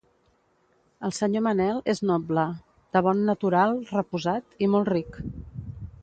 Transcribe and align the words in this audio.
El 1.07 1.11
senyor 1.17 1.43
Manel 1.47 1.83
és 1.93 2.01
noble, 2.11 2.45
de 2.97 3.03
bon 3.07 3.21
natural, 3.27 3.75
reposat 3.91 4.57
i 4.65 4.71
molt 4.77 4.89
ric. 4.95 5.21